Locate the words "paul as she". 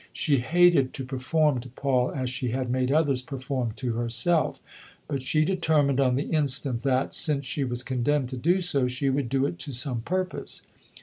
1.69-2.49